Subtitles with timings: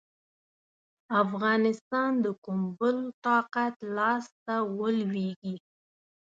[1.23, 5.55] افغانستان د کوم بل طاقت لاسته ولوېږي.